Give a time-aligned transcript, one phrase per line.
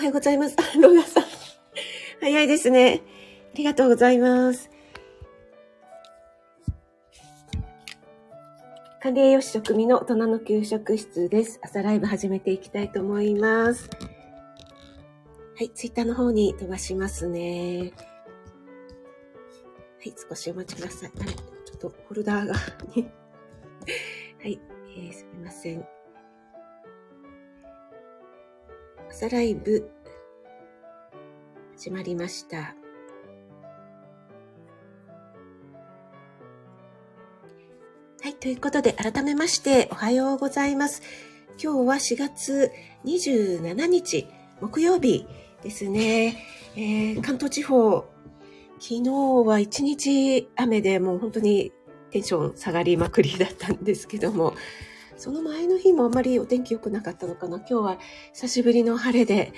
[0.00, 0.56] おはようございます。
[0.56, 1.24] あ、 ロガさん。
[2.22, 3.02] 早いですね。
[3.52, 4.70] ありがとうございます。
[9.02, 11.60] 管理栄養士職味の大人の給食室です。
[11.62, 13.90] 朝ライブ始めていきたいと思います。
[15.58, 17.92] はい、ツイッターの方に飛ばしますね。
[19.98, 21.12] はい、少しお待ちください。
[21.20, 21.42] あれ、ちょ
[21.74, 22.60] っとフォルダーが は
[24.44, 24.58] い、
[24.96, 25.99] えー、すみません。
[29.12, 29.90] 朝ライブ、
[31.76, 32.76] 始まりました。
[38.22, 41.02] はい、ということで、改めまして、おはようございます。
[41.62, 42.70] 今日は4月
[43.04, 44.28] 27日、
[44.60, 45.26] 木曜日
[45.64, 46.36] ですね。
[46.76, 48.08] えー、関東地方、
[48.78, 49.10] 昨日
[49.44, 51.72] は一日雨でもう本当に
[52.12, 54.54] テンション下がりまくりだったんですけども、
[55.20, 57.58] その前の日もあんまりお天気良くなかったのかな。
[57.58, 57.98] 今日は
[58.32, 59.52] 久しぶりの晴れで、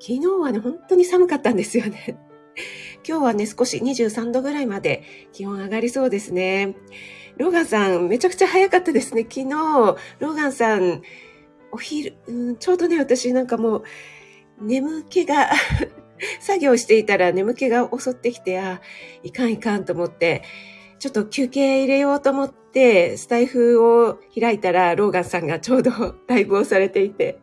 [0.00, 2.16] 昨日はね、本当に寒かったんですよね。
[3.06, 5.02] 今日はね、少し23度ぐらいまで
[5.34, 6.74] 気温上がりそうですね。
[7.36, 9.24] ローガンさん、めちゃくちゃ早かったですね。
[9.24, 11.02] 昨日、ローガンさん、
[11.70, 13.84] お昼、うん、ちょうどね、私なんかもう、
[14.62, 15.50] 眠気が
[16.40, 18.80] 作業していたら眠気が襲ってきて、あ、
[19.22, 20.44] いかんいかんと思って、
[21.04, 25.90] ちょっと休憩入れようと思って、スタイフを開いたら、ローガンさんがちょうど
[26.28, 27.40] ライブをされていて、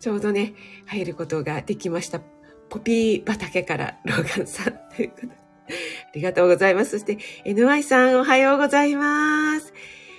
[0.00, 0.54] ちょうどね、
[0.86, 2.20] 入ることができました。
[2.68, 4.74] ポピー畑からローガンさん。
[4.74, 4.78] あ
[6.12, 6.90] りがとうございます。
[6.90, 9.72] そして、NY さんおはようございます。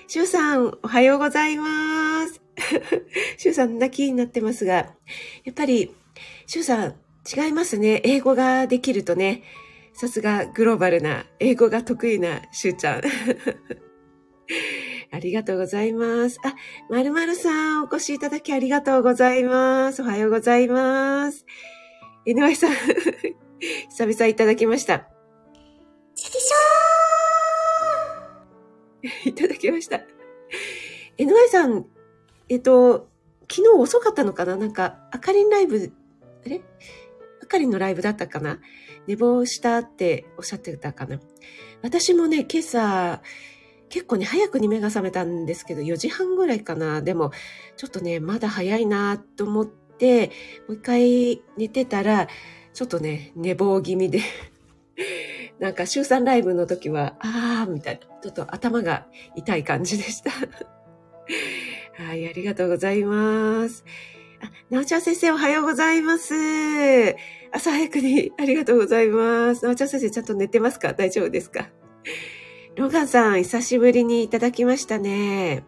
[0.08, 2.40] シュウさんおはようございます。
[3.36, 4.72] シュウさん泣きになってますが、
[5.44, 5.94] やっぱり、
[6.46, 6.94] シュウさん
[7.30, 8.00] 違いますね。
[8.04, 9.42] 英語ができるとね、
[10.00, 13.02] さすがグローバルな、英語が得意なしゅうちゃん。
[15.12, 16.40] ありがとうございます。
[16.42, 16.54] あ、
[16.88, 20.00] まるまるさん、お越しいただきありがとうございます。
[20.00, 21.44] おはようございます。
[22.24, 22.72] NY さん、
[23.90, 25.06] 久々いただきました。
[26.14, 30.00] チキショーいただきました。
[31.18, 31.84] NY さん、
[32.48, 33.10] えっと、
[33.50, 34.56] 昨日遅かったのかな？
[34.56, 35.92] なんか、あかりんライブ、
[36.46, 36.62] あれ？
[37.42, 38.60] あかりんのライブだったかな？
[39.10, 41.18] 寝坊したっておっしゃってたかな。
[41.82, 43.22] 私もね、今朝、
[43.88, 47.02] 結構ね、早くに目が覚めたんですけど、4時半ぐらいかな。
[47.02, 47.32] でも、
[47.76, 50.28] ちょっとね、まだ早いなと思って、
[50.68, 52.28] もう一回寝てたら、
[52.72, 54.20] ちょっとね、寝坊気味で
[55.58, 60.30] なんか、週3ライブの時は、あー、みたいな、ちょっと頭が痛い感じでした
[62.00, 63.84] はい、ありがとうございます。
[64.70, 66.34] なおちゃん先生おはようございます。
[67.52, 69.64] 朝早くにありがとうございます。
[69.64, 70.92] なおちゃん先生ちゃんと寝てますか？
[70.94, 71.68] 大丈夫ですか？
[72.76, 75.64] ロガンさん、久しぶりにいただきましたね。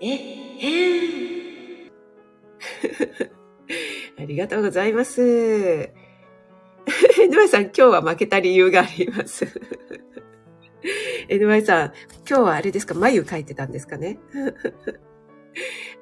[0.00, 1.88] え、へん。
[4.18, 5.90] ありがとうございます。
[7.28, 9.46] ヌワさん、今日は負けた理由があります。
[11.28, 11.92] NY さん、
[12.28, 12.94] 今日はあれですか？
[12.94, 14.18] 眉描いてたんですかね？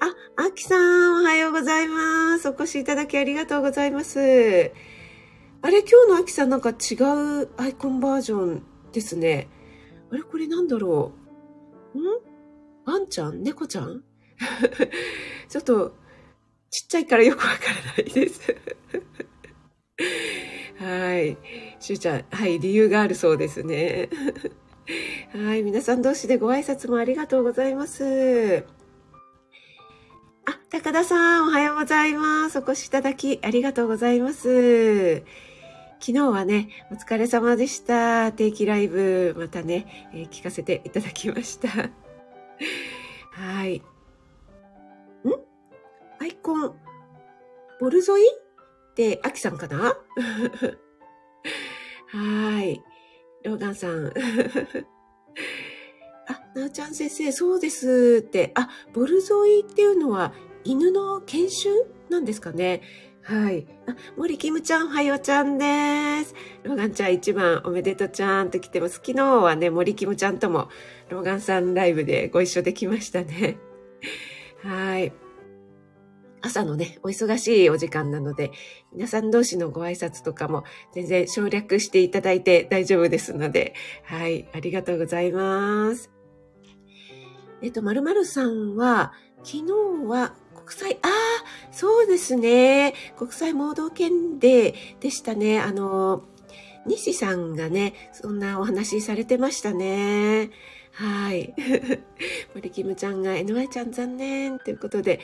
[0.01, 2.49] あ、あきさん、おはようございます。
[2.49, 4.19] お越しいただきありがとうございます。
[4.19, 4.23] あ
[5.71, 6.95] れ、今日のあきさんなんか違
[7.43, 8.63] うアイコンバージョン
[8.93, 9.49] ですね。
[10.11, 11.13] あれ、これなんだろ
[11.95, 11.99] う？
[11.99, 12.03] ん？
[12.85, 13.43] ワンちゃん？
[13.43, 14.05] 猫ちゃん？
[15.49, 15.95] ちょっと、
[16.71, 17.51] ちっちゃいからよくわか
[17.97, 18.55] らないです
[20.79, 21.39] はい。
[21.81, 24.11] しゅうちゃん、はい、理由があるそうですね。
[25.33, 28.65] はい、皆さん同士でご挨拶もありがとうございます。
[30.49, 32.59] あ、高田さん、おはようございます。
[32.61, 35.25] お越しいただきありがとうございます。
[35.99, 38.31] 昨日はね、お疲れ様でした。
[38.31, 41.69] 定期ライブ、またね、えー、聞かせていただきました。
[41.69, 43.79] はい。
[43.79, 43.83] ん？
[46.21, 46.75] アイコン、
[47.81, 48.23] ボルゾイ？
[48.29, 49.97] って、アキさんかな？
[52.13, 52.81] はい。
[53.43, 54.13] ローガンさん。
[56.57, 58.53] なおちゃん先生、そうですって。
[58.55, 60.33] あ、ボルゾイっていうのは
[60.65, 61.69] 犬の研修
[62.09, 62.81] なんですかね。
[63.23, 63.67] はい。
[63.87, 66.35] あ、森キムちゃん、おはようちゃんです。
[66.63, 68.95] ローガンちゃん一番おめでとうちゃんと来てます。
[68.95, 70.69] 昨日はね、森キムちゃんとも
[71.11, 73.59] ローガンさんライブでご一緒できましたね。
[74.63, 75.13] はい。
[76.41, 78.53] 朝のね、お忙しいお時間なので、
[78.95, 80.65] 皆さん同士のご挨拶とかも
[80.95, 83.75] 全然省略していただいて大丈夫ですので、
[84.05, 86.16] はい、ありがとうございます。
[87.67, 89.65] えっと、まるさんは、昨日
[90.07, 92.95] は国際、ああ、そうですね。
[93.19, 95.59] 国際盲導犬デーでしたね。
[95.59, 96.23] あの、
[96.87, 100.51] 西さんがね、そんなお話しされてましたね。
[100.93, 101.55] はい。
[102.55, 105.19] 森キムちゃんが NY ちゃん残念ということで、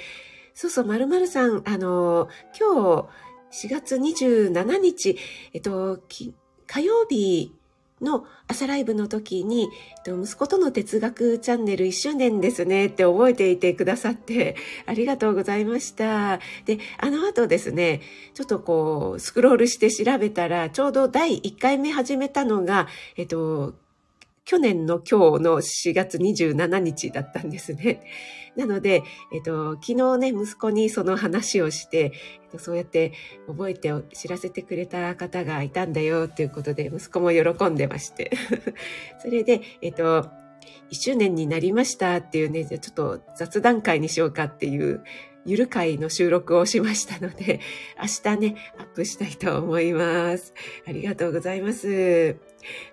[0.52, 2.28] そうそう、まるまるさん、あの、
[2.58, 3.08] 今
[3.52, 5.16] 日4月27日、
[5.52, 7.54] えっと、火曜日
[8.02, 9.68] の朝ライブの時に、
[10.06, 14.56] 息子との哲学チャンネル1周年ですねって覚えていてくださって
[14.86, 16.40] ありがとうございました。
[16.66, 18.02] で、あの後ですね、
[18.34, 23.74] ちょっとこうスクロールして調べたら、ちょうど第1回目始めたのが、えっと、
[24.44, 28.02] 去年の今日の4月27日だったんですね。
[28.56, 29.02] なので、
[29.32, 32.12] えっと、昨日ね、息子にその話をして、
[32.58, 33.12] そうやって
[33.46, 38.30] 覚えて知らせてくれた方がいたんだよっていうことで、息子も喜んでまして。
[39.22, 40.28] それで、えっと、
[40.90, 45.02] 1周年になりましたっていうね、じゃちょっと雑談会にしようかっていう
[45.44, 47.60] ゆる会の収録をしましたので、
[48.00, 50.54] 明日ね、アップしたいと思います。
[50.86, 52.36] ありがとうございます。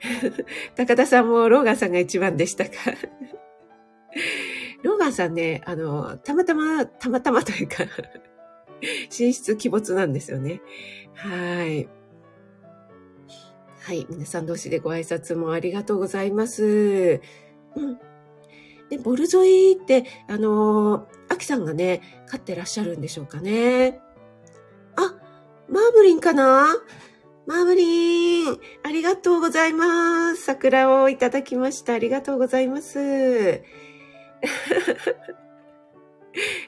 [0.75, 2.71] 高田さんもローガンさんが一番でしたか？
[4.83, 7.85] ローガンさんね、あの、たまたま、たまたまというか
[8.81, 10.61] 寝室鬼没なんですよね。
[11.13, 11.87] はい。
[13.81, 14.07] はい。
[14.09, 17.19] 皆さん同士でご挨拶もありがとうございます。
[17.75, 17.99] うん。
[18.89, 23.99] で、ボルゾイって、あのー、アキさんがね、飼ってらっしゃるんでしょうかね。
[24.95, 25.15] あ、
[25.69, 26.75] マーブリンかな？
[27.45, 30.43] マーブリン、ありがとうございます。
[30.43, 31.93] 桜をいただきました。
[31.93, 32.99] ありがとうございます。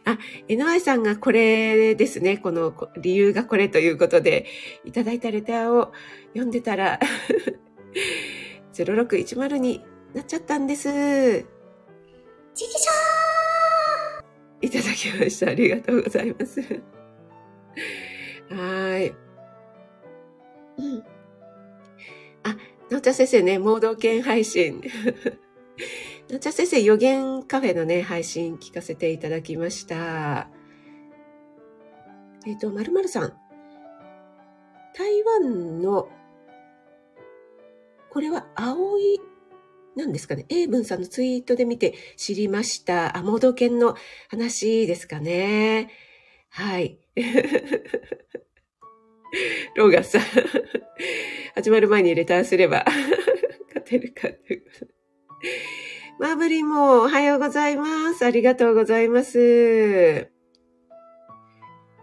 [0.06, 0.18] あ、
[0.48, 2.38] NY さんがこれですね。
[2.38, 4.48] この理由がこれということで、
[4.84, 5.92] いただいたレターを
[6.30, 7.00] 読んでたら
[8.74, 9.86] 0610に
[10.16, 11.61] なっちゃったんです。
[12.54, 15.52] チキショーいただきました。
[15.52, 16.62] ありがとうございます。
[18.50, 19.10] はい。
[20.78, 21.04] うん。
[22.44, 22.56] あ、
[22.90, 24.82] なおちゃ先生ね、盲導犬配信。
[26.30, 30.50] なおちゃ先生、予言カフェのね、配信聞かせていただきました。
[32.46, 33.34] えっ、ー、と、まるまるさん。
[34.94, 36.10] 台湾の、
[38.12, 39.20] これは青い
[39.96, 43.18] 何ですかね、英文さんのツイートで見て知りました。
[43.18, 43.96] あ、モード犬の
[44.30, 45.90] 話ですかね。
[46.50, 47.00] はい。
[49.76, 50.22] ローガンさん。
[51.56, 52.86] 始まる前にレターすれば
[53.68, 54.64] 勝てるかという。
[56.20, 58.26] マーブリンもおはようございます。
[58.26, 60.30] ありがとうございます。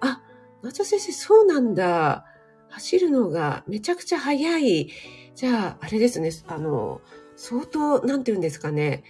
[0.00, 0.22] あ、
[0.62, 2.24] 松田先生、そうなんだ。
[2.70, 4.90] 走るのがめちゃくちゃ速い。
[5.34, 6.30] じゃあ、あれですね。
[6.48, 7.00] あの、
[7.38, 9.04] 相当、なんて言うんですかね。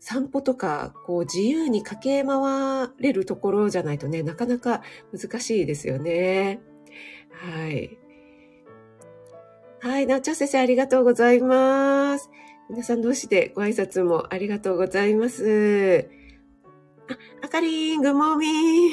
[0.00, 4.82] 散歩とか、こう自由に駆け回れるところじゃないとね、なかなか
[5.16, 6.60] 難しいですよね。
[7.30, 7.96] はい。
[9.78, 12.28] はい、なっちゃん先生ありがとうございます。
[12.68, 16.10] 皆さん同士でご挨拶もありがとうございます。
[17.08, 17.16] あ、
[17.46, 18.90] あかりん、ぐもみー。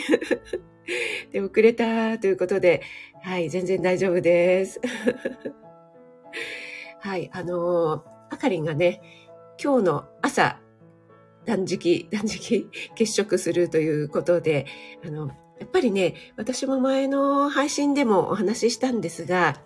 [1.34, 2.84] で、遅れたということで、
[3.24, 4.80] はい、全然大丈夫です。
[7.02, 9.02] はい、あのーあかりんがね、
[9.62, 10.60] 今日の朝、
[11.46, 14.66] 断食、 断食、欠食するということで、
[15.06, 15.28] あの、
[15.60, 19.62] やっぱりね、私も前の配信でもお話ししたんですが、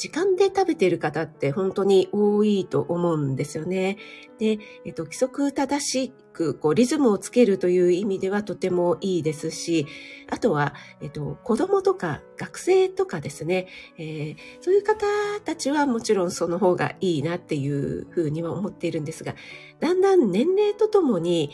[0.00, 3.98] 時間で食べている方って本当に多いと思うんですよね。
[4.38, 9.86] で、えっと、規則正しくこうリズムをつけるという意味ではとてもいいですし、
[10.30, 13.66] あとは、えっと、子供とか学生とかですね、
[13.98, 15.04] えー、そういう方
[15.44, 19.34] たちはもちろんその方がいいなっていうふうには思っているんですが、
[19.80, 21.50] だんだん年齢とともに、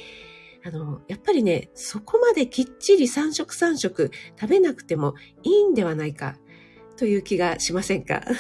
[0.65, 6.37] あの、やっぱりね、そこまできっちり3食3食食べなくてもいいんではないか
[6.97, 8.23] という気がしませんか？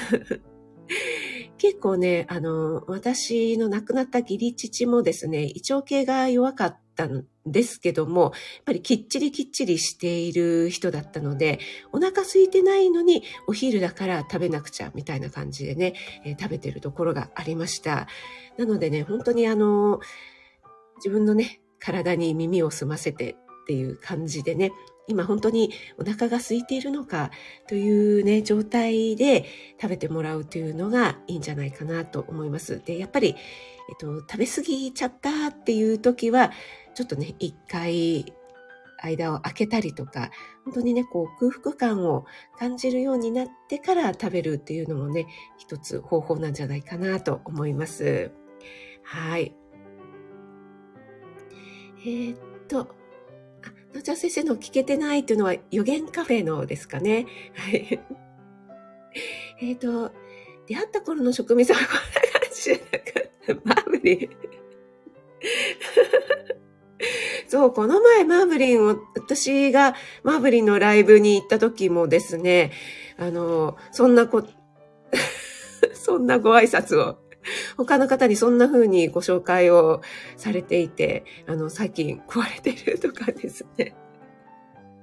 [1.58, 8.32] 結構ね、あの、私の亡くなった義理父もですね、胃腸系が弱かったんですけども、やっ
[8.66, 11.58] ぱりきっちりきっちりしている人だったので、
[11.92, 15.94] お腹空いてないのにお昼だから食べなくちゃみたいな感じでね、
[16.25, 18.06] えー、食べてるところがありました。
[18.58, 20.00] なのでね、本当にあの、
[20.96, 24.72] 自分のね、体に耳を澄ませてっていう感じでね、
[25.08, 27.30] 今本当にお腹が空いているのか
[27.68, 29.44] というね、状態で
[29.80, 32.82] 食べてもらうというのがいいんじゃないかなと思います。
[32.84, 33.28] で、やっぱり、
[33.88, 36.50] えっと、食べ過ぎちゃったっていう時は、
[36.94, 38.32] ちょっとね、一回
[39.02, 40.30] 間を空けたりとか、
[40.64, 42.25] 本当にね、こう空腹感を
[42.58, 45.26] 感じるようになってから食べるっていうのもね、
[45.58, 48.32] 一つ方法なんじゃないかなと思います。
[49.02, 49.54] はい。
[52.00, 52.95] えー、っと、
[53.96, 57.26] 野田先生の聞けてないっていうのは予言カフェのですかね。
[57.54, 57.98] はい。
[59.62, 60.12] えっと、
[60.66, 62.02] 出会った頃の職味さんはこんな
[62.40, 62.92] 感じじゃなかっ
[63.46, 63.54] た。
[63.64, 64.30] マーブリー。
[67.48, 72.72] そう、この前マーブリンを、私がマーブリンのライブに行った時もですね、
[73.16, 74.46] あの、そんなこ、
[75.94, 77.16] そんなご挨拶を、
[77.76, 80.02] 他の方にそんな風にご紹介を
[80.36, 83.94] されていて、あの、最近壊れてるとかですね。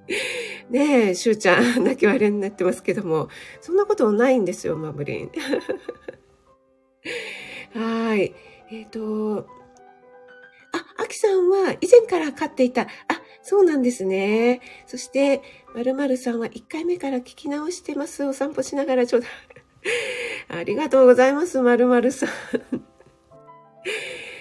[0.69, 3.29] ねえ、しゅうちゃん、泣き割れになってますけども、
[3.61, 5.31] そんなことないんですよ、マブリン。
[7.73, 8.33] はい。
[8.69, 9.47] えっ、ー、と、
[10.71, 12.83] あ、アキさんは以前から飼っていた。
[12.83, 12.87] あ、
[13.41, 14.61] そうなんですね。
[14.87, 15.41] そして、
[15.73, 18.23] まるまるさんは1回目から聞き直してます。
[18.25, 19.62] お散歩しながらちょうだい。
[20.49, 22.29] ありがとうございます、まるまるさん。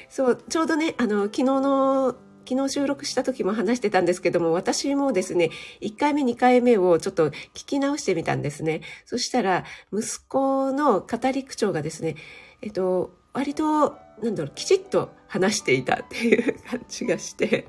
[0.08, 2.16] そう、ちょうどね、あの、昨日の、
[2.48, 8.82] 昨日収録した時も話してたんですけども、私もですね、1回目、2回目をちょっと聞き直してみたんですね。
[9.06, 12.16] そしたら、息子の語り口調がですね、
[12.60, 17.68] えっと、割と、なんだろう、きちっと話していたっていう感じがして、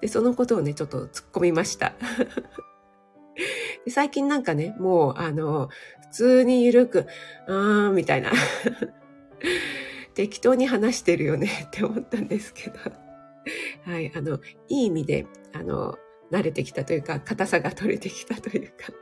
[0.00, 1.92] で、そのことをね、ちょっと突っ込みました。
[3.88, 5.68] 最近なんかね、もう、あの、
[6.10, 7.06] 通にゆるく、
[7.46, 8.30] あー、みたいな。
[10.14, 12.78] 適当に話してるよね って思ったんですけど。
[13.84, 14.38] はい、あの、
[14.68, 15.98] いい意味で、あの、
[16.30, 18.92] 慣れてきたというか、硬さが取れてきたというか。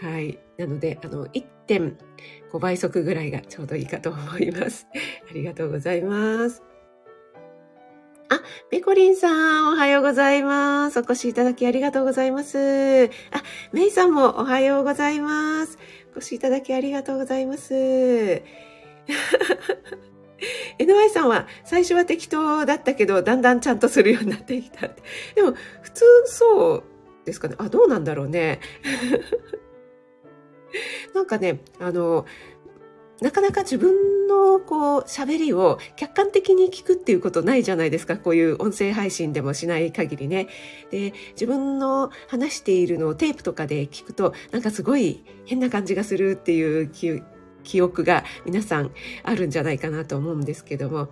[0.00, 0.38] はい。
[0.56, 4.86] なので、あの、1.5倍速ぐらいがちょうどいいかと思います。
[5.28, 6.62] ありがとうございます。
[8.32, 10.98] あ、ペコリンさん、おはようございます。
[11.00, 13.10] お越しいただきありがとうございます。
[13.30, 15.76] あ、メイさんもおはようございます。
[16.14, 17.74] お越しいただきありがとうございます。
[20.78, 24.88] NY さんは最初は適当だったけど、だんだんちゃんとするようになってきた。
[25.34, 26.84] でも、普通そう
[27.26, 27.56] ですかね。
[27.58, 28.60] あ、どうなんだろうね。
[31.14, 32.24] なんかね、あの、
[33.22, 38.16] なかなか自分のこう喋りを客観的に聞くっていうことないじゃないですか。
[38.16, 40.48] こういう音声配信でもしない限りね。
[40.90, 46.90] で、自分の話しているのをテープとかで聞くと、なんかすごい変な感じがするっていう
[47.62, 48.90] 記憶が皆さん
[49.22, 51.08] あるんじゃないかなと思うんですけども。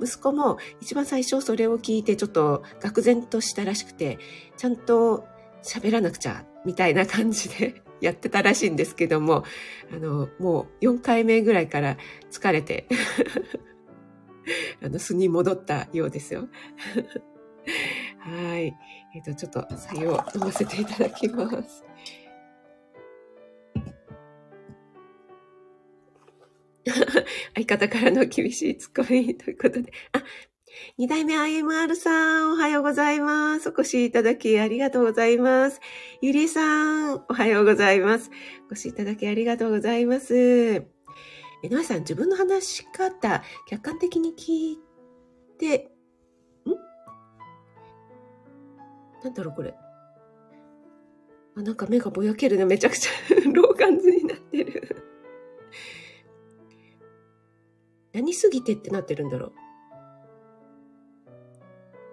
[0.00, 4.18] 息子も一番最初それを聞いてちょっと愕然としたらしくて、
[4.56, 5.26] ちゃんと
[5.62, 9.44] 喋らなくちゃみたいな感じでやってたらしいんですけども、
[9.92, 11.96] あの、もう4回目ぐらいから
[12.30, 12.86] 疲れて
[14.82, 16.48] あの、巣に戻ったようですよ。
[18.18, 18.74] はい。
[19.14, 21.84] えっ、ー、と、ちょっと、作業を飲ませていただきます。
[27.54, 29.92] 相方からの厳しいツッコミということで。
[30.12, 30.22] あ、
[30.96, 33.70] 二代目 IMR さん、おはようございます。
[33.70, 35.80] お越しいただきありがとうございます。
[36.20, 38.30] ゆりさん、おはようございます。
[38.68, 40.36] お越しいただきありがとうございます。
[40.36, 44.78] え、なさん、自分の話し方、客観的に聞い
[45.58, 45.90] て、
[46.66, 46.70] ん？
[49.24, 49.74] なんだろう、これ。
[51.56, 52.64] あ、なんか目がぼやけるね。
[52.64, 53.10] めちゃくちゃ
[53.52, 55.04] 老眼図になってる
[58.12, 59.69] 何すぎてってなってるんだろう。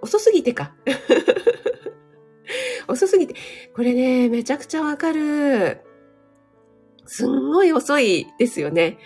[0.08, 0.74] 遅すぎてか。
[2.88, 3.36] 遅すぎて。
[3.76, 5.82] これね、めちゃくちゃわかる。
[7.06, 8.98] すんごい遅いですよね。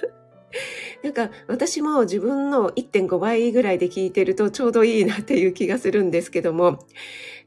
[1.02, 6.80] なんか私も自分の1.5倍ぐらいで聞いてるとちょうどいいなっていう気がするんですけども、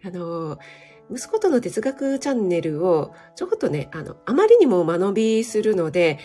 [0.03, 0.57] あの、
[1.11, 6.17] 息子との哲学チャンネルをちょこっとね、あの、あまりにも間延びするので、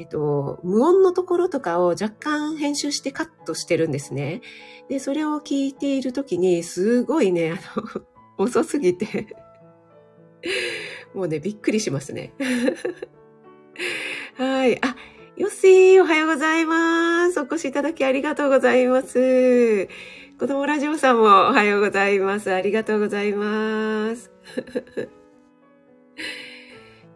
[0.00, 4.40] えっと、無音のところとかを若干編集してカットしてるんですね。
[4.88, 8.02] で、それを聞いているときに、すごいね、あの、
[8.42, 9.36] 遅すぎて
[11.12, 12.32] もうね、びっくりしますね。
[14.38, 14.82] はい。
[14.82, 14.96] あ、
[15.36, 17.38] よっしー、おはようございます。
[17.38, 19.86] お越しいただきありがとうございます。
[20.38, 22.50] 子供ラジオさんもおはようございます。
[22.50, 24.30] ありがとうございます。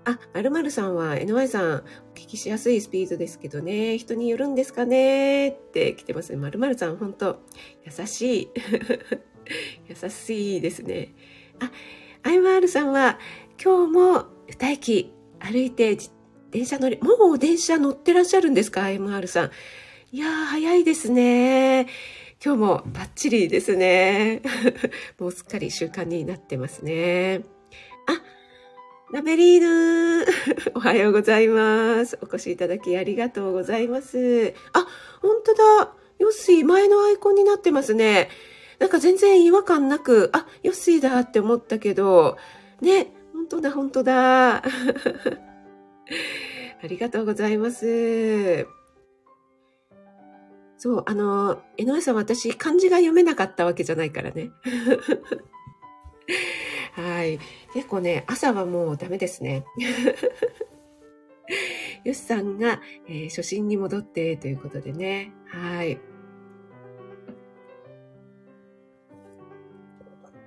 [0.06, 5.48] あ、まるまるさんは NY さん、お聞きしやすいスピードですけどね、人によるんですかね？
[5.48, 6.36] って来てますね。
[6.36, 7.40] まるまるさん、本当
[7.84, 8.48] 優しい。
[9.88, 11.14] 優しいですね。
[11.60, 11.70] あ、
[12.22, 13.18] アイマールさんは、
[13.62, 15.96] 今日も二駅歩いて
[16.50, 19.50] 電車乗り、もう電車乗ってらっしゃるんですか ?IMR さん。
[20.12, 21.86] いやー、早いですね。
[22.44, 24.42] 今日もバッチリですね。
[25.18, 27.42] もうすっかり習慣になってますね。
[28.06, 28.22] あ、
[29.12, 30.24] ラベリーヌ
[30.74, 32.18] おはようございます。
[32.22, 34.54] お越しいただきありがとうございます。
[34.72, 34.86] あ、
[35.20, 35.92] 本当だ。
[36.18, 38.30] ヨッシー、前のアイコンになってますね。
[38.78, 42.38] なんか全然違和感なく、あ、ヨッシーだって思ったけど、
[42.80, 44.62] ね、本当だ、本当だ。
[46.82, 48.66] ありがとうございます。
[50.78, 54.50] そう、あの、江上さん私漢字が読めなかったわけじゃないからね。
[56.92, 57.38] はい。
[57.74, 59.64] 結構ね、朝はもうダメですね。
[62.04, 65.32] よしさんが、えー、初心に戻ってということでね。
[65.48, 65.98] はい。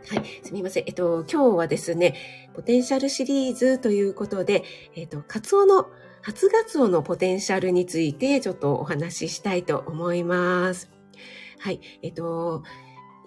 [0.08, 0.84] はい、すみません。
[0.88, 2.16] えっと、今日はですね、
[2.54, 4.64] ポテンシャルシリーズということで、
[4.96, 5.90] えっと、カツオの、
[6.22, 10.90] 初ガツオのポテンシャルについてちょっとお話ししたいと思います。
[11.60, 12.64] はい、えっと、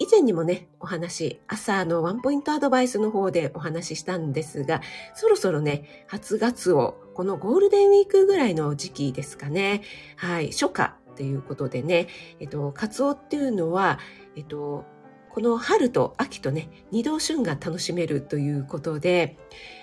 [0.00, 4.80] 以前にもね、お話、朝のワンポイントアドバイスの方でお話ししたんですが、
[5.14, 9.82] そろそろね、初月を、このゴールデンウィークぐらいの時期ですかね。
[10.16, 12.08] はい、初夏ということでね、
[12.40, 13.98] えっと、カツオっていうのは、
[14.36, 14.86] えっと、
[15.34, 19.36] この春と秋とね、二度旬が楽しめるということで、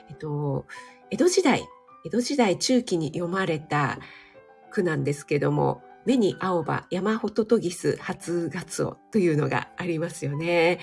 [0.09, 0.65] えっと、
[1.11, 1.63] 江戸時代、
[2.07, 3.99] 江戸時代中期に読まれた
[4.71, 10.79] 句なんですけども、目に青葉山ホトトギス初ガツオというのがありますよね。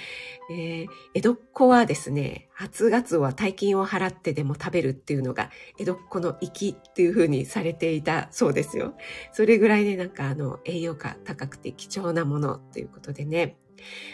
[0.50, 8.92] えー、江戸っ子はですね、初ガツオは大金を払ってでも食べるっていうのが江戸っ子の粋っていう風にされていたそうですよ。
[9.32, 13.56] それぐらいね、なんかあの栄養価高くて貴重なものということでね。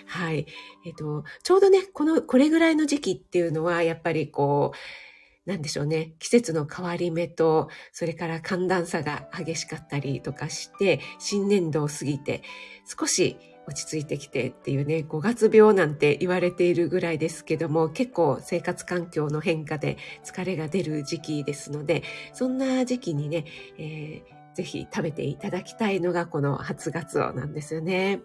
[0.07, 0.47] はい。
[0.87, 4.77] えっ、と、ちょうどね、この、これぐらいの時期っていうのは、やっぱりこう、
[5.47, 12.43] なんでしょうね、季節の変わり目と、それから寒暖差が激しかったりとかして、新年度を過ぎて、
[12.87, 23.45] 少し落ち着いてきてっていうね、5月病なんて言われているぐらいですけども、結構生活環境の変化で疲れが出る時期ですので、そんな時期にね、
[23.79, 28.21] えー、ぜひ食べていただきたいのがこの初ガツオなんですよね。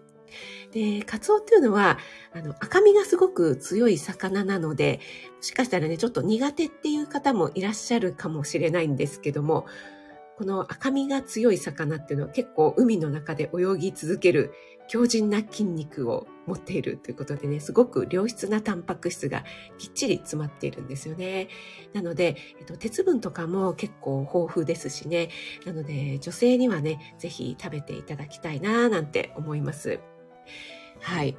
[0.72, 1.98] で、カツオっていうのは、
[2.34, 5.00] あの、赤身がすごく強い魚なので、
[5.38, 9.66] もしかしたらね、ちょっと苦手っていう方もいらっしゃるかもしれないんですけども、
[10.38, 14.54] この赤身が強い魚っていうのは結構海の中で泳ぎ続ける
[14.88, 19.44] 強靭な筋肉を持っているということでね、すごく良質なタンパク質が
[19.78, 21.48] きっちり詰まっているんですよね。
[21.94, 25.30] なので、えっと、鉄分とかも結構豊富ですしね。
[25.66, 30.00] なので、女性にはね、ぜひ食べていただきたいななんて思います。
[31.02, 31.38] はい。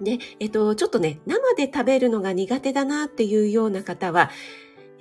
[0.00, 4.30] で、えっと、ちょっとね、生で食べるのが苦手だなっていうような方は、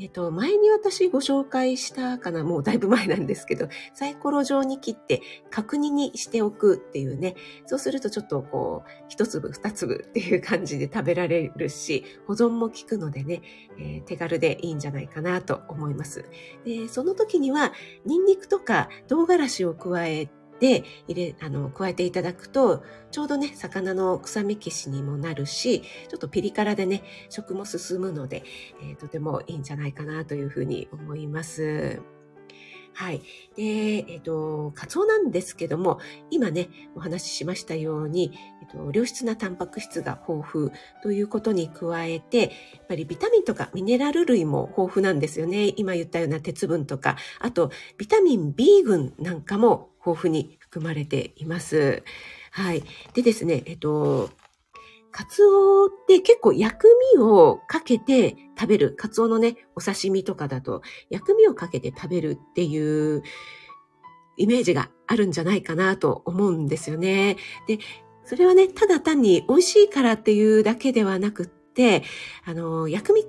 [0.02, 13.42] えっと、前に私ご紹介したかな、もうだいぶ前なんですけど、サイコロ状に切って角煮にしておくっていうね、そうするとちょっとこう、一粒二粒っていう感じで食べられるし、保存も効くのでね、
[13.78, 16.24] えー、手軽でいいんじゃないかなと思います。
[16.64, 17.74] で、その時には、
[18.06, 28.44] ニンニクとか唐辛子を加えで入れ、あの、加えていただくと、ちょうどね、魚の臭み消しにもなるし、ちょっとピリ辛でね、食も進むので、
[28.82, 32.19] えー、とてもいいんじゃないかなというふうに思います。
[33.00, 33.22] はい。
[33.56, 42.50] で、えっ、ー、と、カツオなんですけども、今ね、お話ししましたように、えっ、ー、と、良質なタンパク質が豊富ということに加えて、やっ
[42.90, 45.72] ぱりビタミンとかミネラル類も豊富なんですよね。
[45.78, 52.04] 今言ったような鉄分とか、あと、ビタミン B 群なんかも豊富に含まれています。
[52.52, 52.84] はい。
[53.14, 54.30] でですね、えっと、
[55.12, 58.96] カツオって結構薬味をかけて食べる。
[58.98, 63.24] カツオのね、お刺身とかだと薬味をかけて食べるっていう
[64.38, 67.38] イメージがあるんじゃないかなと思うんですよね。
[67.68, 67.80] で、
[68.24, 72.04] それはね、ただ単に美味しいからっていうだけではなくって、
[72.46, 73.26] あの、薬味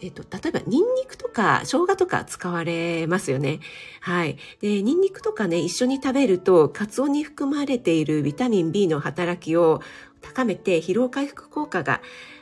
[0.00, 3.60] えっ、と、例えば、ニンニクとか生姜とか使われますよね。
[4.00, 4.36] はい。
[4.60, 9.80] で、ニンニクとかね、一緒に食べると、カツオに含まれているビタミン B の働きを
[10.24, 12.00] 高めて、疲労回復効果が、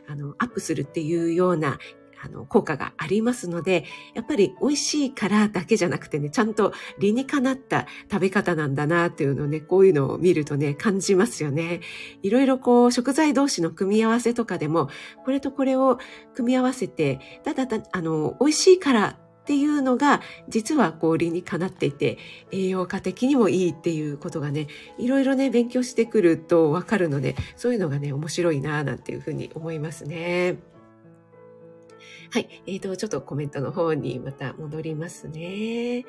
[0.08, 1.78] あの、アップするっていうような
[2.24, 11.80] あの、効果がありますので、やっぱり美味しいからだけじゃなくてね、ちゃんと理にかなった食べ方なんだなっていうのをね、こういうのを見るとね、感じますよね。
[12.22, 14.88] いろいろこう、食材同士の組み合わせとかでも、
[15.24, 15.98] これとこれを
[16.34, 22.18] 組み合わせて、ただた、あの、美味しいからっていうのが実はこう理にかなっていて
[22.52, 30.58] 栄養価的にもいいっていうことがねいろいろね勉強してくるとわかるのでそういうのがね面白いななんていうふうに思いますね。
[32.32, 32.62] はい。
[32.66, 35.42] えっ、ー、と、ちょっとコメントの方にまた戻りますね。
[35.42, 36.04] えっ、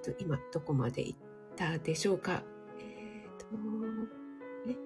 [0.00, 1.18] と、今、どこまで行っ
[1.56, 2.44] たでしょうか？
[2.78, 3.56] えっ、ー、と、
[4.68, 4.76] ね。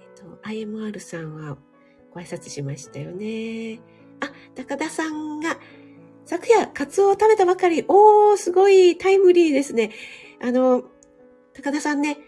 [0.00, 1.58] えっ、と、IMR さんは
[2.10, 3.80] ご挨拶しましたよね。
[4.20, 5.58] あ、高田さんが、
[6.24, 7.84] 昨夜、カツオを食べたばかり。
[7.88, 9.92] おー、すごいタイムリーですね。
[10.42, 10.84] あの、
[11.54, 12.18] 高田さんね、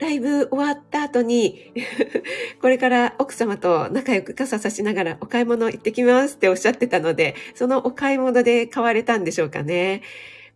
[0.00, 1.74] ライブ終わった後に
[2.62, 10.02] これから奥様と仲良く傘さしながらお買い物行ってきますっておっしゃってたので、そのお買い物で買われたんでしょうかね。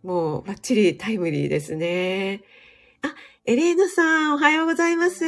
[0.01, 2.41] もうバッチリタイムリーですね。
[3.03, 3.13] あ、
[3.47, 5.23] エレーヌさん、おはようございます。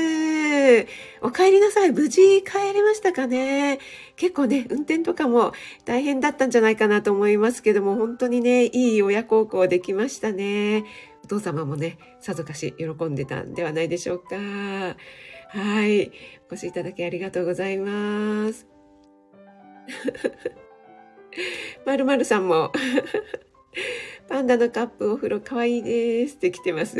[1.22, 1.92] お帰りなさい。
[1.92, 3.78] 無事帰れましたかね？
[4.16, 5.52] 結構ね、運転とかも
[5.86, 10.84] 大変だったんじゃないかなと思いますけども、本当にね、いい親孝行できましたね。
[11.26, 14.36] お父様もね、さぞかし喜んでたんではないでしょうか。
[14.36, 14.96] は
[15.86, 16.12] い。
[16.50, 18.66] お越しいただきありがとうございます。
[21.86, 22.72] まるまるさんも
[24.28, 26.98] パンダのカップお風呂かわいいですって来てます。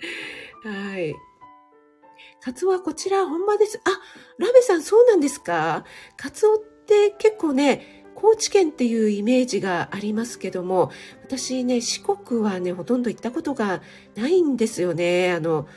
[0.64, 1.14] はい。
[2.40, 3.80] カツオはこちら本場です。
[3.84, 3.90] あ、
[4.38, 5.84] ラベさんそうなんですか？
[6.16, 10.90] カツオって結構ね、高知県っていうイメージがありますけども、
[11.22, 13.82] 私ね、四国はね、ほとんど行ったことが
[14.16, 15.32] ないんですよね。
[15.32, 15.68] あの、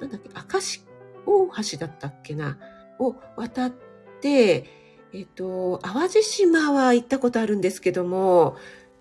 [0.00, 0.84] なんだっけ、明石
[1.26, 2.58] 大橋だったっけな？
[2.98, 3.72] を渡っ
[4.20, 4.64] て、
[5.12, 8.56] えっと、淡路島は行ったことあるんですけども、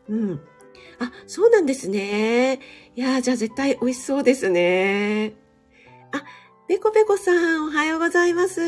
[0.07, 0.41] うん。
[0.99, 2.59] あ、そうなんですね。
[2.95, 5.33] いやじゃあ絶対美味しそうですね。
[6.11, 6.23] あ、
[6.67, 8.61] ペコペコさん、おはようございます。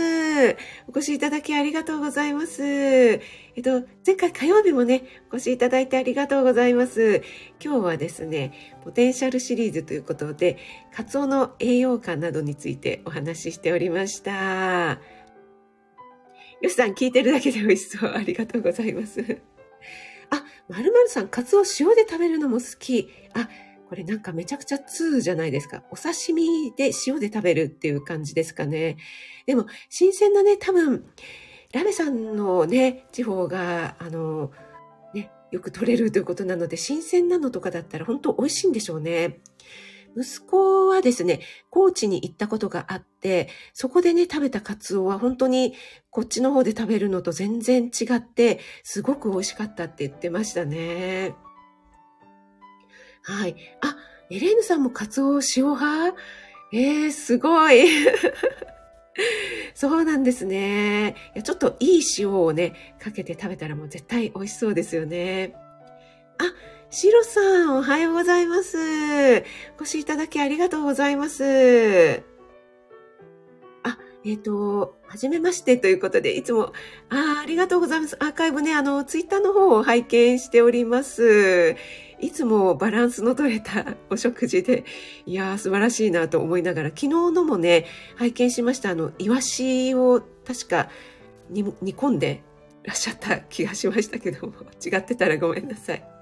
[0.87, 2.61] お越しいただきありがとうございます。
[2.63, 3.21] え
[3.59, 7.21] っと、前回火曜日もね、お越しいただいてありがとうございます。
[7.63, 10.57] 今日はですね、ポテンシャルシリーズということで、
[10.93, 14.99] カツオの栄養価などについてお話ししておりました。
[16.61, 18.11] よしさん、聞いてるだけで美味しそう。
[18.13, 19.54] ありがとうございます。
[20.29, 23.09] あ、まるさん、カツオ塩で食べるのも好き。
[23.33, 23.49] あ、
[23.87, 25.83] これなんかめちゃくちゃ通じゃないですか。
[25.91, 28.97] お刺身で塩で食べるっていう感じですかね。
[29.45, 31.05] でも、新鮮なね、多分、
[31.71, 34.51] ラメさんのね、地方が、あの、
[35.13, 39.39] ね、よく取れるということなので、新鮮なのとかだったら本当美味しいんでしょうね。
[40.17, 45.73] 息子はですね、高知に行ったことがあって、そこでね、食べたカツオは本当に
[46.09, 51.33] こっちの方で食べるのと全然違って、すごく美味しかったって言ってましたね。
[53.23, 53.55] はい。
[53.81, 53.95] あ、
[54.29, 56.15] エレーヌさんもカツオ塩派？
[56.73, 57.85] えー、すごい。
[59.73, 61.15] そうなんですね。
[61.35, 65.53] いやちょっといい塩をね、かけて食べたらもう絶対美味しそうですよね。
[66.37, 66.53] あ、
[66.97, 68.77] シロさん、おはようございます。
[69.77, 72.23] お越しいただきありがとうございます。
[73.83, 76.71] あ、えっ、ー、と、はじめましてということで、いつも、
[77.09, 78.15] あありがとうございます。
[78.23, 81.75] アーカイブね、あの、ツイッターの方を拝見しております。
[82.21, 84.85] いつもバランスの取れたお食事で、
[85.25, 88.91] いやー、素晴らしいなと思いながら、昨日のもね、拝見しました。
[88.91, 90.89] あの、イワシを確か
[91.49, 92.41] 煮込んで
[92.83, 96.15] らっしゃった気がしましたけども、違ってたらごめんなさい。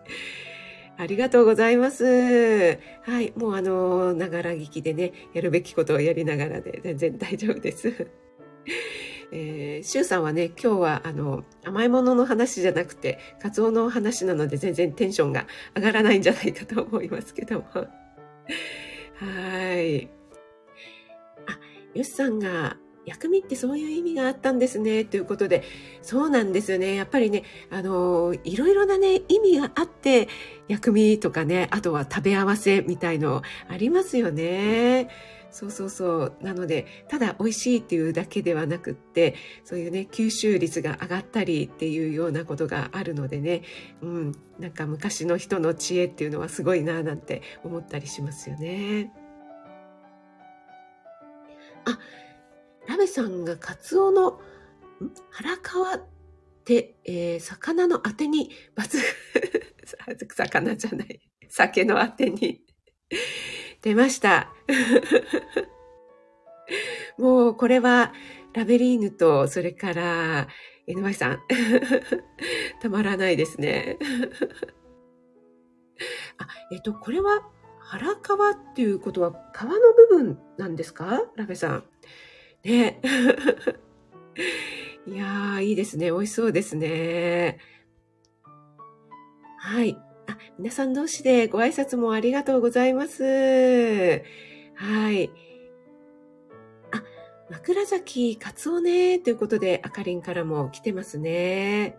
[0.98, 2.80] ありがとうございます。
[3.02, 3.34] はい。
[3.36, 8.08] もうあの、ながら聞きでね、やるべきことをやりながらで全然大丈夫です。
[9.32, 17.66] えー、シュウさんはね、今日はあの、甘いものの話じゃなくて、カツオの話なので全然テンションが上がらないんじゃないかと思いますけども。
[17.74, 17.88] は
[19.82, 20.06] い。
[21.48, 21.60] あ、
[21.96, 25.06] ヨシさんが、薬味ってそういう意味があったんですね。
[25.06, 25.64] ということで、
[26.02, 26.96] そうなんですよね。
[26.96, 30.28] やっぱりね、あの、いろいろなね、意味があって、
[30.68, 35.10] 薬味とかね、あとは食べ合わせみたいのありますよね。
[35.54, 36.34] そうそうそう。
[36.42, 43.62] なので、ただ美味しいっていうだけではなくって、そういうね、吸収率が上がったりっていうようなことがあるのでね、
[44.02, 49.12] うん、なんか昔の人の知恵っていうのはすごいななんて思ったりしますよね。
[51.86, 52.00] あ、
[52.88, 54.40] ラベさんがカツオの
[55.30, 55.60] 腹皮
[55.98, 56.06] っ
[56.66, 59.00] て、えー、魚のあてに抜
[60.36, 61.20] 魚じゃない。
[61.50, 62.62] 酒のあてに
[63.82, 64.52] 出ました。
[67.18, 68.14] もうこれは
[68.54, 70.48] ラベリーヌとそれから
[70.88, 71.40] NY さん
[72.82, 73.98] たまらないですね。
[76.38, 77.48] あ、えっと、これは
[77.80, 79.70] 腹皮っていうことは皮の
[80.10, 81.22] 部分なんですか？
[81.36, 81.84] ラベさん。
[82.64, 83.00] ね。
[85.06, 86.12] いやー、いいですね。
[86.12, 87.60] 美味しそうですね。
[89.58, 89.98] はい。
[90.28, 93.24] あ、皆さん同士でご挨拶もありがとうございます。
[94.76, 95.30] はい。
[96.92, 97.04] あ、
[97.50, 101.98] 枕崎カツオね、ということで、あかりんからも来てますね。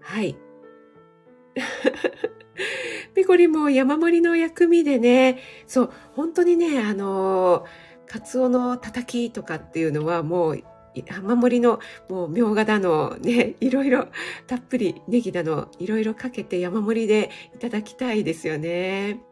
[0.00, 0.36] はい。
[3.14, 7.64] ペコリも山盛りの薬味でね、そう、本当にね、あの、
[8.06, 10.62] カツオのたたきとかっていうのはもう
[10.94, 14.08] 山盛りのもうみょうがだのね、 いろいろ
[14.46, 19.24] たっぷりネギだのいろいろかけて山盛りでいただきたいですよね。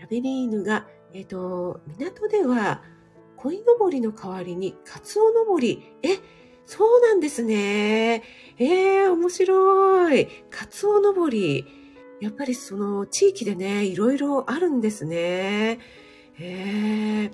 [0.00, 2.82] ラベリーヌが、えっ、ー、と、港では
[3.36, 5.82] 鯉のぼりの代わりにカツオのぼり。
[6.02, 6.18] え、
[6.66, 8.22] そうなんですね。
[8.58, 10.28] ええー、面白い。
[10.50, 11.77] カツオのぼり。
[12.20, 15.78] やっぱりその地域でね、いろいろあるんですね。
[16.40, 17.30] ええ、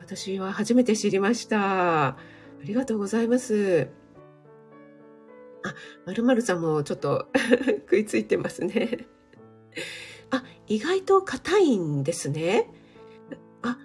[0.00, 2.08] 私は初めて知りました。
[2.08, 2.16] あ
[2.64, 3.88] りがとうございます。
[5.64, 5.74] あ、
[6.06, 7.28] まるまるさんもちょっと
[7.88, 9.06] 食いついてますね。
[10.30, 12.70] あ、意外と硬いんですね。
[13.62, 13.78] あ、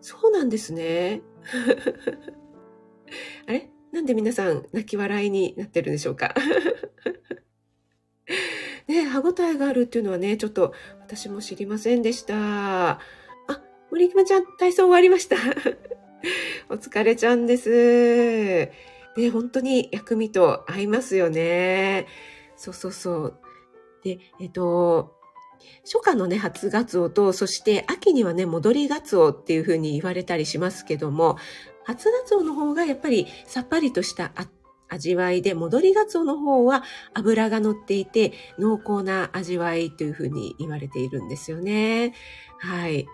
[0.00, 1.22] そうなんですね。
[3.46, 3.70] あれ？
[3.92, 6.34] なんで皆さん泣き笑いになってるんでしょうか？
[8.88, 12.90] ね歯ごたえがあるっていうのはね、ちょっと私も知りませんでした。
[12.90, 12.98] あ、
[13.90, 15.36] 森熊ちゃん、体操終わりました。
[16.70, 18.70] お疲れちゃんです。
[19.16, 22.06] ね、本当に薬味と合いますよね。
[22.56, 23.38] そうそうそう。
[24.02, 25.16] で、えっと、
[25.84, 31.36] 初夏のね、初ガツオと、そして秋にはね、戻りガツオっていうふうに言われたりしますけども、
[31.84, 34.32] 初ガツオの方がやっぱりさっぱりとした
[34.88, 42.14] 味わいで、戻りガツオの方は脂が乗っていて濃厚な味わいというふうに言われているんですよね。
[42.58, 43.06] はい。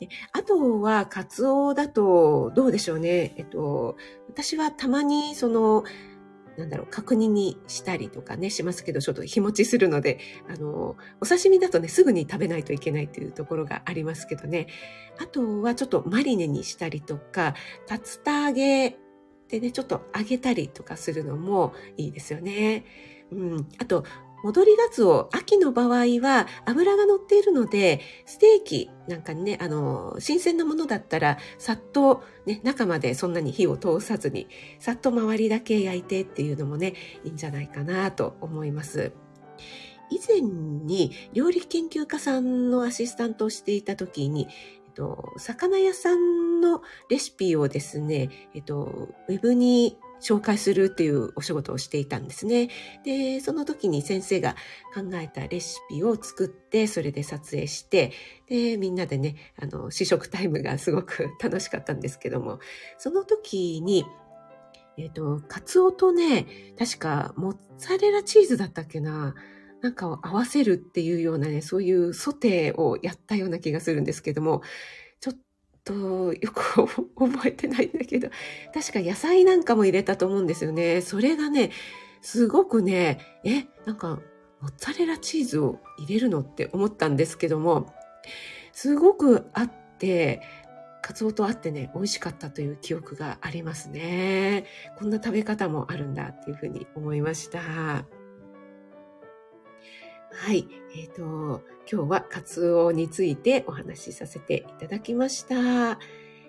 [0.00, 3.34] であとは、カツオだと、どうでしょうね。
[3.36, 3.96] えっと、
[4.28, 5.84] 私はたまに、その、
[6.56, 14.68] なんだろう、確認にしたりとかね、しますけど、ちょっと日持ちするので、あの、お刺身だとね、すぐに食べないといけないというところがありますけどね。
[15.18, 17.54] あとはちょっとマリネにしたりとか、
[17.90, 18.96] 竜田揚げ
[19.48, 22.84] でね、ちょっと揚げたりとかするのもいいですよね。
[23.30, 23.68] うん。
[23.78, 24.04] あと、
[24.44, 34.46] 戻りがつお、秋の場合は油が乗っているので、ステーキなんかにね、あの、新鮮なものだったら、さっとね、中までそんなに火を通さずに、
[34.78, 36.92] さっと周りだけ焼いてっていうのもね、
[37.24, 39.12] いいんじゃないかなと思います。
[40.10, 44.48] 以前に料理研究家さんのアシスタントをしていた時に、
[44.94, 46.80] っと、魚屋さんの
[47.10, 52.70] レシピをですね、えっと、ウェブに紹介するっていうお仕事をしていたんですね。
[53.04, 54.54] で、その時に先生が
[54.94, 58.12] 考えたレシピを作って、それで撮影して、
[58.48, 62.60] で、みんなでね、あの、試食タイムがすごく楽しかったんですけども、
[62.96, 64.06] その時に、
[64.96, 66.46] えっ、と、カツオとね、
[66.78, 69.34] 確かモッツァレラチーズだったっけな、
[69.84, 74.62] なんかを合わせるっていうようなね、そういうソテーをやったような気がするんですけども、
[75.20, 75.36] ちょっ
[75.84, 78.30] と、よく覚えてないんだけど、
[78.72, 81.02] 確か野菜なんかも入れたと思うんですよね。
[81.02, 81.70] それがね、
[82.22, 84.22] すごくね、え、なんか、
[84.62, 87.92] モッツァレラチーズを入れるのって思ったんですけども、
[88.72, 90.40] すごくあって、
[91.02, 94.64] カツオとあってね、美味しかったという記憶がありますね。
[94.96, 98.06] こんな食べ方もあるんだっていうふうに思いました。
[100.34, 100.66] はい。
[100.96, 105.98] えっ、ー、と、今日はカツオについてお話しさせていただきました。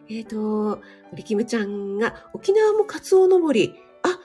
[0.09, 3.75] えっ、ー、と、森キムちゃんが沖縄もカツオのぼり。
[4.03, 4.19] あ、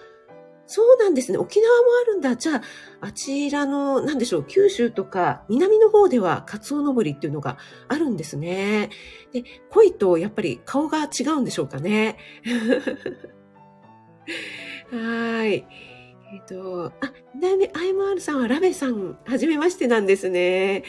[0.66, 1.38] そうなんですね。
[1.38, 2.36] 沖縄もあるんだ。
[2.36, 2.62] じゃあ、
[3.00, 8.90] あちらの、なんでしょう、九州とか南の方ではカツオのぼりっていうのがあるんですね。
[9.32, 12.16] で、鯉とやっぱり顔が違うんでしょうかね。
[14.90, 15.66] はい。
[16.32, 20.84] えっ、ー、と、あ、だいぶ IMR さんはラベさん、はじめましてなんですね。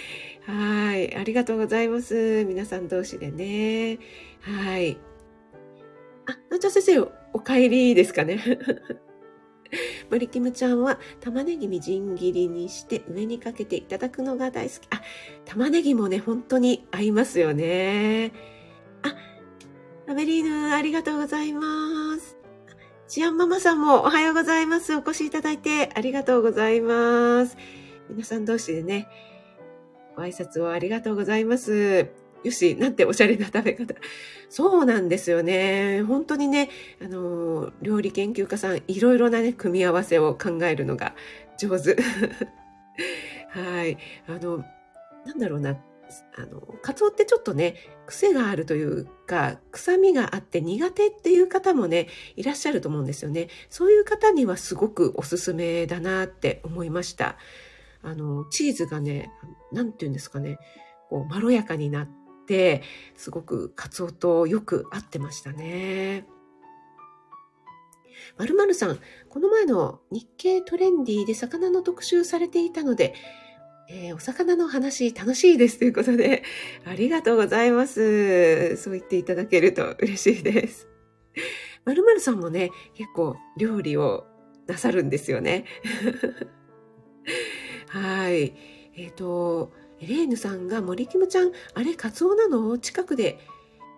[0.46, 1.16] はい。
[1.16, 2.46] ありがとうございます。
[2.46, 3.98] 皆さん同士でね。
[4.42, 5.00] はい。
[6.28, 7.00] あ、なちゃ先生、
[7.34, 8.40] お帰りですかね。
[10.12, 14.88] 森キムちゃんは玉ねぎみじん切りにして上にかけていただくのが大好き。
[14.92, 15.02] あ、
[15.46, 18.32] 玉ねぎもね、本当に合いますよね。
[19.02, 19.16] あ、
[20.06, 22.41] ラベリーヌ、ありがとうございます。
[23.14, 24.96] シアンママさんもおはようございます。
[24.96, 27.58] お越しいただいてありがとうございます。
[28.10, 29.10] 皆さん同士でね、
[30.16, 32.08] ご挨拶をありがとうございます。
[32.46, 33.96] よし、なんておしゃれな食べ方。
[34.48, 36.04] そうなんですよね。
[36.04, 36.70] 本当にね、
[37.04, 41.14] あの、料理研究家さん、いろいろなね、組み合わせを考えるのが
[41.58, 41.98] 上手。
[43.52, 43.98] はい。
[44.30, 44.64] あの、
[45.26, 45.76] なんだろうな。
[46.38, 53.48] あの、カツオってちょっとね、癖があるというか、臭みがあって苦手っていう方もね、いらっしゃると思うんですよね。
[53.70, 57.38] そういう方にはすごくおすすめだなって思いました。
[58.04, 59.32] あの、チーズがね、
[59.72, 60.58] なんて言うんですかね、
[61.10, 62.10] こう、まろやかになっ
[62.48, 62.84] て、
[63.16, 66.26] すごくカツオとよく合ってましたね。
[68.38, 73.14] まるさん、この前の日経トレンディで魚の特集されていたので、
[73.94, 76.44] えー、お魚の話楽しいですということで、
[76.88, 78.78] ありがとうございます。
[78.78, 80.88] そう言っていただけると嬉しいです。
[81.84, 84.26] まるまるさんもね、結構料理を
[84.66, 85.66] なさるんですよね。
[87.90, 88.56] はい。
[88.96, 92.78] えっ、ー、と、エレーヌさんが森キムちゃん、あれ、カツオなの？
[92.78, 93.40] 近くで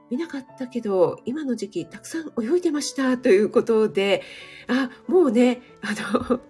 [0.09, 4.23] 見なかったけど、今の時期たくさん泳いでましたということで、
[4.65, 5.93] あ、もうね、あ
[6.31, 6.41] の、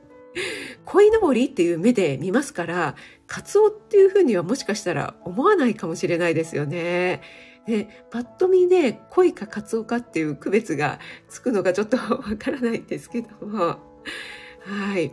[0.86, 2.96] 鯉のぼりっていう目で見ますから、
[3.34, 7.22] カツオっていうふうにはもしかしたら思わないかもしれないですよね。
[7.66, 13.80] で、パッと見で恋かカツオかっていう区別がつくのがちょっとわからないんですけども。
[14.60, 15.12] はい。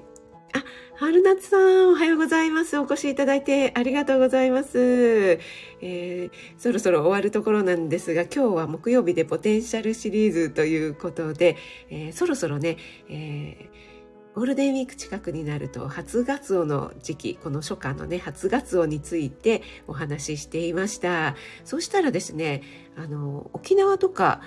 [0.52, 0.62] あ、
[0.96, 2.76] 春夏さん、おはようございます。
[2.78, 4.78] お越しいただいてありがとうございます。
[4.78, 11.56] えー、そろそろ終わるところなんですが、今日は木曜日でポテンシャルシリーズということで、
[11.88, 12.76] えー、そろそろね、
[13.08, 13.89] えー
[14.34, 21.34] ゴールデンウィーク近くになると初ガツオの時期、この初夏のね、初ガツオについてお話ししていました。
[21.64, 22.62] そうしたらですね、
[22.96, 24.40] あの、沖縄とか、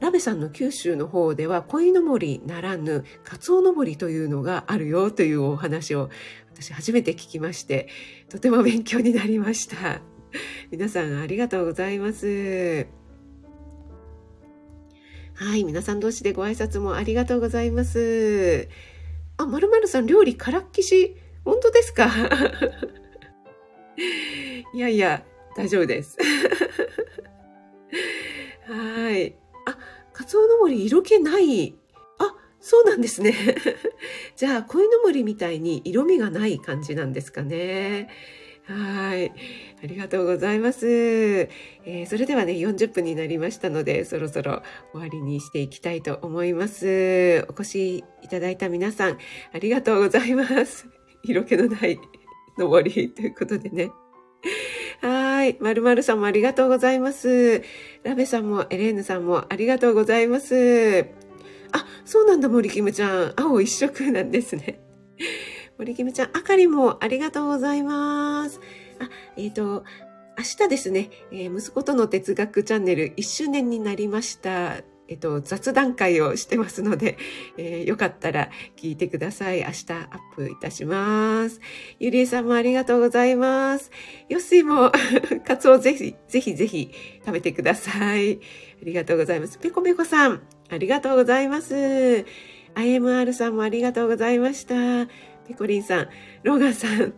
[0.00, 6.10] ラベさんの九州の方では、鯉のぼりならぬ、カツオのぼりというのがあるよというお話を
[6.54, 7.88] 私初めて聞きまして、
[8.28, 10.02] とても勉強になりました。
[10.70, 12.86] 皆さんありがとうございます。
[15.34, 18.68] はい、皆さん同士でご挨拶もありがとうございます。
[19.38, 21.16] あ、まるまるさん料理からっきし。
[21.44, 22.08] 本当ですか？
[24.74, 25.24] いやいや、
[25.56, 26.16] 大丈夫です。
[28.66, 29.34] はい。
[29.66, 29.76] あ、
[30.12, 31.74] カツオの森色気ない。
[32.18, 33.34] あ、そうなんですね。
[34.36, 38.08] じゃあ、鯉のぼりみたいに色味がない感じなんですかね。
[38.64, 39.32] はい。
[39.82, 40.86] ありがとうございます。
[40.86, 47.44] えー、それではね、40分になりましたので、そろそろ終わりにしていきたいと思います。
[47.48, 49.18] お越しいただいた皆さん、
[49.52, 50.86] ありがとうございます。
[51.24, 51.98] 色気のない
[52.56, 53.90] 登りということでね。
[55.00, 55.56] はい。
[55.60, 57.62] まるまるさんもありがとうございます。
[58.04, 61.06] ラベさんもエレーヌさんもありがとうございます。
[61.72, 63.32] あ、そうなんだ、森キムちゃん。
[63.36, 64.80] 青一色なんですね。
[65.78, 68.60] 森キムちゃん、あかりもありがとうございます。
[69.00, 69.84] あ、えっ、ー、と、
[70.38, 74.82] 明日ですね、えー、息子との哲学チャンネル1周年になりました。
[75.08, 77.18] えっと、雑談会をしてますので、
[77.58, 79.58] えー、よかったら聞いてください。
[79.58, 81.60] 明日アップいたします。
[81.98, 83.90] ゆりえさんもありがとうございます。
[84.28, 84.90] よっしも、
[85.44, 86.90] カツオぜひ、ぜひぜひ
[87.26, 88.36] 食べてください。
[88.36, 88.38] あ
[88.84, 89.58] りがとうございます。
[89.58, 92.24] ぺこぺこさん、ありがとうございます。
[92.74, 95.31] IMR さんもありがとうございました。
[95.46, 96.08] ペコリンさん、
[96.42, 97.14] ローガンさん、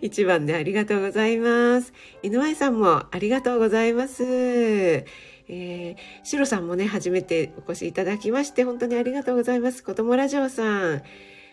[0.00, 1.92] 一番でありがとうございます。
[2.22, 4.24] NY さんもありがとうございます。
[4.24, 9.82] えー、シロさんもね、初めてお越しいただきまして、本当にありがとうございます。
[9.82, 11.02] 子供ラジオさん、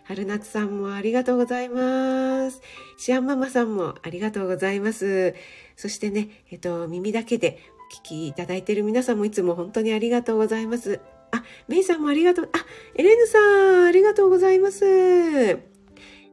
[0.03, 2.62] 春夏さんもありがとうございます。
[2.97, 5.36] シアンママさんもありがとうございます。
[5.75, 7.60] そしてね、えっと、耳だけで
[7.91, 10.99] お聞きいただいている皆さんもいつも本当にありがとうございます。
[11.32, 12.49] あ、メイさんもありがとう。
[12.53, 15.76] あ、エレーヌさん、ありがとうございます。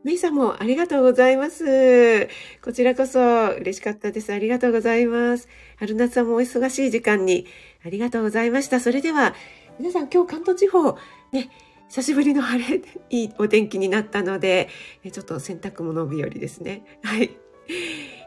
[0.05, 2.29] メイさんもありがとうございます。
[2.63, 3.21] こちらこそ
[3.59, 4.35] 嬉しかったです。
[4.35, 5.49] ありがとうございます。
[5.79, 7.47] 春夏さんもお忙しい時間に
[7.87, 8.81] ありがとうございました。
[8.81, 9.35] それでは、
[9.79, 10.99] 皆さん今日関東地方、
[11.33, 11.49] ね、
[11.89, 14.69] 久しぶりの晴れ、いいお天気になったので、
[15.11, 16.85] ちょっと洗濯物日和ですね。
[17.03, 17.31] はい。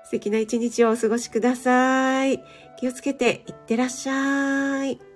[0.06, 2.42] 素敵な一日をお過ごしください。
[2.80, 5.07] 気をつけていってらっしゃい。